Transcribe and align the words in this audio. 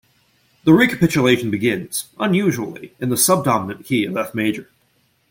The 0.63 0.73
recapitulation 0.73 1.51
begins, 1.51 2.07
unusually, 2.19 2.95
in 2.99 3.09
the 3.09 3.17
subdominant 3.17 3.85
key 3.85 4.05
of 4.05 4.17
F 4.17 4.33
major. 4.33 4.67